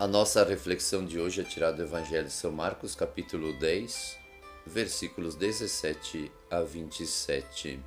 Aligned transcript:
A 0.00 0.06
nossa 0.06 0.42
reflexão 0.42 1.04
de 1.04 1.20
hoje 1.20 1.42
é 1.42 1.44
tirada 1.44 1.76
do 1.76 1.82
Evangelho 1.82 2.24
de 2.24 2.32
São 2.32 2.50
Marcos, 2.50 2.94
capítulo 2.94 3.52
10, 3.52 4.18
versículos 4.66 5.34
17 5.34 6.32
a 6.50 6.62
27. 6.62 7.78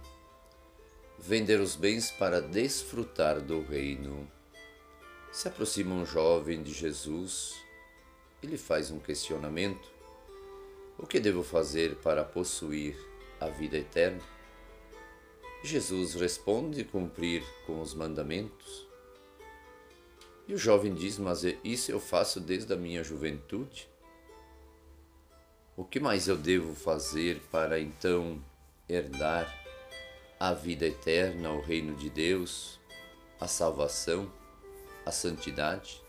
Vender 1.17 1.59
os 1.59 1.75
bens 1.75 2.11
para 2.11 2.39
desfrutar 2.39 3.41
do 3.41 3.63
reino. 3.63 4.29
Se 5.31 5.47
aproxima 5.47 5.95
um 5.95 6.05
jovem 6.05 6.61
de 6.61 6.71
Jesus 6.71 7.55
e 8.43 8.45
lhe 8.45 8.59
faz 8.59 8.91
um 8.91 8.99
questionamento: 8.99 9.89
O 10.99 11.07
que 11.07 11.19
devo 11.19 11.41
fazer 11.41 11.95
para 11.95 12.23
possuir 12.23 12.95
a 13.39 13.47
vida 13.47 13.75
eterna? 13.75 14.21
Jesus 15.63 16.13
responde 16.13 16.83
cumprir 16.83 17.43
com 17.65 17.81
os 17.81 17.95
mandamentos. 17.95 18.92
E 20.47 20.53
o 20.53 20.57
jovem 20.57 20.93
diz: 20.93 21.17
Mas 21.17 21.43
isso 21.63 21.91
eu 21.91 21.99
faço 21.99 22.39
desde 22.39 22.73
a 22.73 22.75
minha 22.75 23.03
juventude. 23.03 23.89
O 25.75 25.83
que 25.83 25.99
mais 25.99 26.27
eu 26.27 26.37
devo 26.37 26.75
fazer 26.75 27.41
para 27.51 27.79
então 27.79 28.43
herdar 28.87 29.51
a 30.39 30.53
vida 30.53 30.85
eterna, 30.85 31.51
o 31.51 31.61
reino 31.61 31.95
de 31.95 32.09
Deus, 32.09 32.79
a 33.39 33.47
salvação, 33.47 34.31
a 35.05 35.11
santidade? 35.11 36.01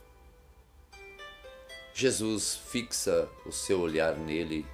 Jesus 1.95 2.57
fixa 2.57 3.29
o 3.47 3.53
seu 3.53 3.81
olhar 3.81 4.17
nele 4.17 4.67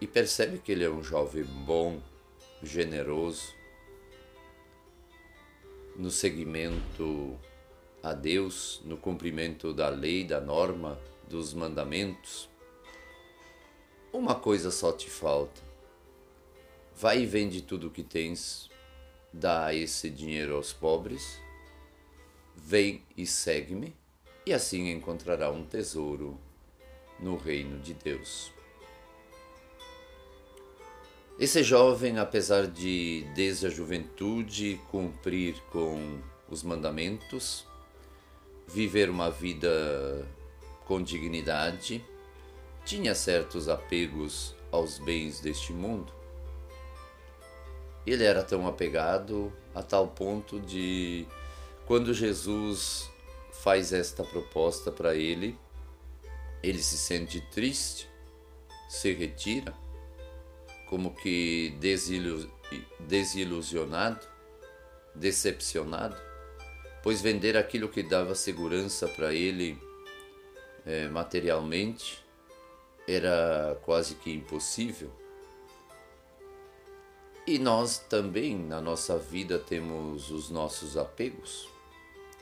e 0.00 0.06
percebe 0.06 0.58
que 0.58 0.72
ele 0.72 0.84
é 0.84 0.88
um 0.88 1.02
jovem 1.02 1.42
bom, 1.44 2.00
generoso, 2.62 3.52
no 5.96 6.10
seguimento 6.10 7.38
a 8.02 8.12
Deus 8.12 8.80
no 8.84 8.96
cumprimento 8.96 9.72
da 9.72 9.88
lei, 9.88 10.24
da 10.24 10.40
norma, 10.40 10.98
dos 11.28 11.54
mandamentos, 11.54 12.48
uma 14.12 14.34
coisa 14.34 14.70
só 14.70 14.92
te 14.92 15.08
falta. 15.08 15.62
Vai 16.94 17.22
e 17.22 17.26
vende 17.26 17.62
tudo 17.62 17.86
o 17.86 17.90
que 17.90 18.02
tens, 18.02 18.68
dá 19.32 19.72
esse 19.72 20.10
dinheiro 20.10 20.56
aos 20.56 20.72
pobres, 20.72 21.40
vem 22.54 23.02
e 23.16 23.26
segue-me, 23.26 23.96
e 24.44 24.52
assim 24.52 24.90
encontrará 24.90 25.50
um 25.50 25.64
tesouro 25.64 26.38
no 27.18 27.36
reino 27.36 27.78
de 27.78 27.94
Deus. 27.94 28.52
Esse 31.38 31.62
jovem, 31.62 32.18
apesar 32.18 32.66
de 32.66 33.26
desde 33.34 33.66
a 33.66 33.70
juventude 33.70 34.78
cumprir 34.90 35.54
com 35.70 36.20
os 36.48 36.62
mandamentos, 36.62 37.66
viver 38.72 39.10
uma 39.10 39.30
vida 39.30 40.26
com 40.86 41.02
dignidade, 41.02 42.04
tinha 42.84 43.14
certos 43.14 43.68
apegos 43.68 44.54
aos 44.70 44.98
bens 44.98 45.40
deste 45.40 45.72
mundo. 45.72 46.12
Ele 48.06 48.24
era 48.24 48.42
tão 48.42 48.66
apegado 48.66 49.52
a 49.74 49.82
tal 49.82 50.08
ponto 50.08 50.58
de, 50.58 51.26
quando 51.86 52.14
Jesus 52.14 53.10
faz 53.52 53.92
esta 53.92 54.24
proposta 54.24 54.90
para 54.90 55.14
ele, 55.14 55.56
ele 56.62 56.82
se 56.82 56.96
sente 56.96 57.40
triste, 57.52 58.08
se 58.88 59.12
retira, 59.12 59.74
como 60.88 61.14
que 61.14 61.78
desilusionado, 62.98 64.26
decepcionado 65.14 66.31
pois 67.02 67.20
vender 67.20 67.56
aquilo 67.56 67.88
que 67.88 68.02
dava 68.02 68.34
segurança 68.34 69.08
para 69.08 69.34
ele 69.34 69.78
é, 70.86 71.08
materialmente 71.08 72.22
era 73.06 73.78
quase 73.82 74.14
que 74.14 74.32
impossível. 74.32 75.10
E 77.44 77.58
nós 77.58 77.98
também, 77.98 78.56
na 78.56 78.80
nossa 78.80 79.18
vida, 79.18 79.58
temos 79.58 80.30
os 80.30 80.48
nossos 80.48 80.96
apegos. 80.96 81.68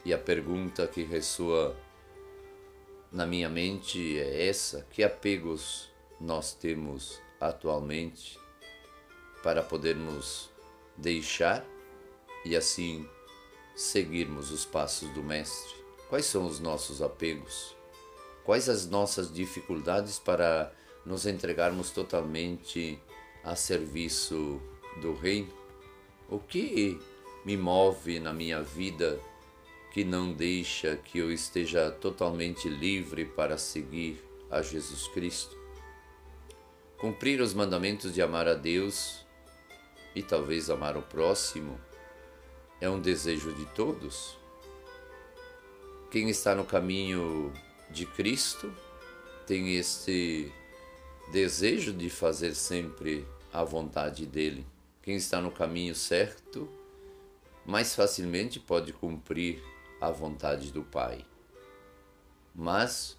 E 0.05 0.13
a 0.13 0.19
pergunta 0.19 0.87
que 0.87 1.03
ressoa 1.03 1.75
na 3.11 3.25
minha 3.27 3.49
mente 3.49 4.19
é 4.19 4.47
essa: 4.47 4.87
que 4.91 5.03
apegos 5.03 5.91
nós 6.21 6.53
temos 6.53 7.19
atualmente 7.41 8.39
para 9.43 9.63
podermos 9.63 10.51
deixar 10.97 11.65
e 12.45 12.55
assim 12.55 13.09
seguirmos 13.81 14.51
os 14.51 14.67
passos 14.67 15.09
do 15.15 15.23
Mestre? 15.23 15.75
Quais 16.11 16.27
são 16.27 16.45
os 16.45 16.61
nossos 16.61 17.01
apegos? 17.01 17.75
Quais 18.45 18.69
as 18.69 18.87
nossas 18.87 19.33
dificuldades 19.33 20.19
para 20.19 20.71
nos 21.05 21.25
entregarmos 21.25 21.91
totalmente 21.91 23.01
a 23.43 23.57
serviço 23.57 24.61
do 25.01 25.15
Reino? 25.15 25.49
O 26.29 26.39
que 26.39 27.01
me 27.43 27.57
move 27.57 28.21
na 28.21 28.35
minha 28.35 28.63
vida 28.63 29.19
que 29.95 30.05
não 30.05 30.31
deixa 30.31 30.97
que 30.97 31.19
eu 31.19 31.33
esteja 31.33 31.91
totalmente 31.91 32.69
livre 32.69 33.25
para 33.25 33.57
seguir 33.57 34.23
a 34.51 34.61
Jesus 34.61 35.09
Cristo? 35.09 35.57
Cumprir 36.99 37.41
os 37.41 37.55
mandamentos 37.55 38.13
de 38.13 38.21
amar 38.21 38.47
a 38.47 38.55
Deus 38.55 39.25
e 40.15 40.23
talvez 40.23 40.69
amar 40.69 40.99
o 40.99 41.03
próximo 41.03 41.81
é 42.81 42.89
um 42.89 43.01
desejo 43.01 43.53
de 43.53 43.67
todos. 43.67 44.39
Quem 46.11 46.29
está 46.31 46.55
no 46.55 46.65
caminho 46.65 47.53
de 47.91 48.07
Cristo 48.07 48.73
tem 49.47 49.77
este 49.77 50.53
desejo 51.31 51.93
de 51.93 52.09
fazer 52.09 52.55
sempre 52.55 53.27
a 53.53 53.63
vontade 53.63 54.27
dele. 54.27 54.67
Quem 55.03 55.17
está 55.17 55.41
no 55.41 55.51
caminho 55.51 55.95
certo 55.95 56.69
mais 57.65 57.95
facilmente 57.95 58.59
pode 58.59 58.93
cumprir 58.93 59.63
a 60.01 60.11
vontade 60.11 60.73
do 60.73 60.83
Pai. 60.83 61.25
Mas 62.55 63.17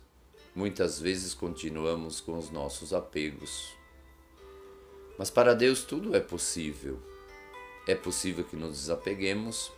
muitas 0.54 1.00
vezes 1.00 1.34
continuamos 1.34 2.20
com 2.20 2.38
os 2.38 2.50
nossos 2.50 2.94
apegos. 2.94 3.74
Mas 5.18 5.30
para 5.30 5.54
Deus 5.54 5.84
tudo 5.84 6.16
é 6.16 6.20
possível. 6.20 7.11
É 7.88 7.96
possível 7.96 8.44
que 8.44 8.56
nos 8.56 8.78
desapeguemos, 8.78 9.72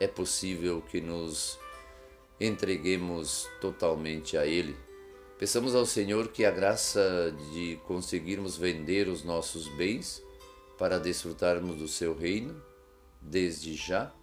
é 0.00 0.06
possível 0.06 0.82
que 0.82 1.00
nos 1.00 1.58
entreguemos 2.40 3.48
totalmente 3.60 4.36
a 4.36 4.46
Ele. 4.46 4.76
Peçamos 5.38 5.74
ao 5.74 5.84
Senhor 5.84 6.28
que 6.28 6.44
a 6.44 6.50
graça 6.50 7.34
de 7.52 7.78
conseguirmos 7.86 8.56
vender 8.56 9.08
os 9.08 9.22
nossos 9.22 9.68
bens 9.76 10.22
para 10.78 10.98
desfrutarmos 10.98 11.76
do 11.76 11.88
Seu 11.88 12.16
reino, 12.16 12.62
desde 13.20 13.74
já, 13.74 14.14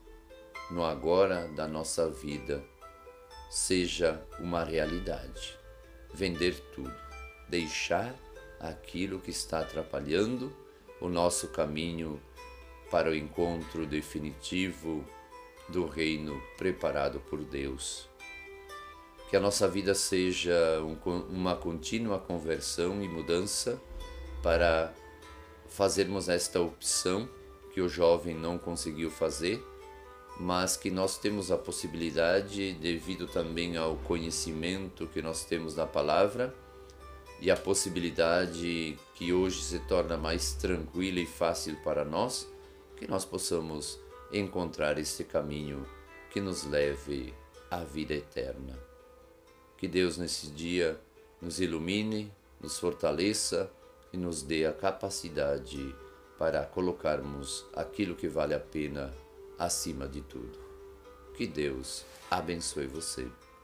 no 0.71 0.83
agora 0.83 1.47
da 1.49 1.67
nossa 1.67 2.09
vida, 2.09 2.63
seja 3.49 4.25
uma 4.39 4.63
realidade. 4.63 5.57
Vender 6.13 6.59
tudo, 6.73 6.95
deixar 7.47 8.15
aquilo 8.59 9.19
que 9.19 9.29
está 9.29 9.59
atrapalhando 9.59 10.55
o 10.99 11.09
nosso 11.09 11.49
caminho 11.49 12.19
para 12.93 13.09
o 13.09 13.15
encontro 13.15 13.87
definitivo 13.87 15.03
do 15.67 15.87
reino 15.87 16.39
preparado 16.59 17.19
por 17.21 17.43
Deus. 17.43 18.07
Que 19.31 19.35
a 19.35 19.39
nossa 19.39 19.67
vida 19.67 19.95
seja 19.95 20.53
um, 20.79 20.95
uma 21.27 21.55
contínua 21.55 22.19
conversão 22.19 23.01
e 23.01 23.09
mudança 23.09 23.81
para 24.43 24.93
fazermos 25.67 26.29
esta 26.29 26.61
opção 26.61 27.27
que 27.73 27.81
o 27.81 27.89
jovem 27.89 28.35
não 28.35 28.59
conseguiu 28.59 29.09
fazer, 29.09 29.59
mas 30.39 30.77
que 30.77 30.91
nós 30.91 31.17
temos 31.17 31.49
a 31.49 31.57
possibilidade, 31.57 32.73
devido 32.73 33.25
também 33.25 33.75
ao 33.75 33.95
conhecimento 33.95 35.07
que 35.07 35.19
nós 35.19 35.43
temos 35.43 35.73
da 35.73 35.87
palavra 35.87 36.53
e 37.41 37.49
a 37.49 37.57
possibilidade 37.57 38.95
que 39.15 39.33
hoje 39.33 39.63
se 39.63 39.79
torna 39.79 40.15
mais 40.15 40.53
tranquila 40.53 41.19
e 41.19 41.25
fácil 41.25 41.75
para 41.77 42.05
nós 42.05 42.52
que 42.95 43.07
nós 43.07 43.25
possamos 43.25 43.99
encontrar 44.31 44.97
esse 44.97 45.23
caminho 45.23 45.85
que 46.31 46.41
nos 46.41 46.63
leve 46.63 47.33
à 47.69 47.83
vida 47.83 48.13
eterna. 48.13 48.77
Que 49.77 49.87
Deus 49.87 50.17
nesse 50.17 50.47
dia 50.47 50.99
nos 51.41 51.59
ilumine, 51.59 52.31
nos 52.59 52.79
fortaleça 52.79 53.69
e 54.11 54.17
nos 54.17 54.41
dê 54.41 54.65
a 54.65 54.73
capacidade 54.73 55.95
para 56.37 56.65
colocarmos 56.65 57.65
aquilo 57.75 58.15
que 58.15 58.27
vale 58.27 58.53
a 58.53 58.59
pena 58.59 59.13
acima 59.57 60.07
de 60.07 60.21
tudo. 60.21 60.59
Que 61.35 61.47
Deus 61.47 62.05
abençoe 62.29 62.87
você. 62.87 63.27